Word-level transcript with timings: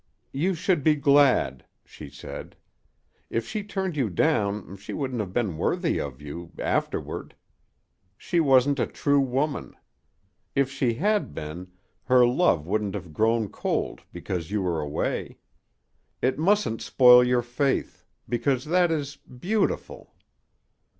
"You 0.33 0.55
should 0.55 0.83
be 0.83 0.95
glad," 0.95 1.63
she 1.85 2.09
said. 2.09 2.55
"If 3.29 3.47
she 3.47 3.61
turned 3.63 3.95
you 3.95 4.09
down 4.09 4.75
she 4.77 4.93
wouldn't 4.93 5.19
have 5.19 5.31
been 5.31 5.59
worthy 5.59 5.99
of 5.99 6.19
you 6.23 6.53
afterward. 6.57 7.35
She 8.17 8.39
wasn't 8.39 8.79
a 8.79 8.87
true 8.87 9.19
woman. 9.19 9.75
If 10.55 10.71
she 10.71 10.95
had 10.95 11.35
been, 11.35 11.71
her 12.05 12.25
love 12.25 12.65
wouldn't 12.65 12.95
have 12.95 13.13
grown 13.13 13.49
cold 13.49 14.01
because 14.11 14.49
you 14.49 14.63
were 14.63 14.81
away. 14.81 15.37
It 16.19 16.39
mustn't 16.39 16.81
spoil 16.81 17.23
your 17.23 17.43
faith 17.43 18.03
because 18.27 18.65
that 18.65 18.89
is 18.91 19.17
beautiful." 19.17 20.15